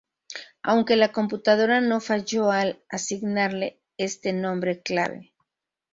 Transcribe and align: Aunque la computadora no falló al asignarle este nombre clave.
Aunque 0.63 0.95
la 0.95 1.11
computadora 1.11 1.79
no 1.79 1.99
falló 1.99 2.49
al 2.49 2.81
asignarle 2.89 3.83
este 3.97 4.33
nombre 4.33 4.81
clave. 4.81 5.31